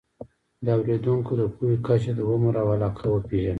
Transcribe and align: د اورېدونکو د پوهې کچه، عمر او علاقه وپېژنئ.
د 0.65 0.67
اورېدونکو 0.77 1.31
د 1.39 1.41
پوهې 1.53 1.77
کچه، 1.85 2.11
عمر 2.29 2.53
او 2.61 2.67
علاقه 2.75 3.05
وپېژنئ. 3.09 3.49